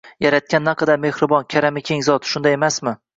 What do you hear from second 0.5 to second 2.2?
naqadar Mehribon, karami keng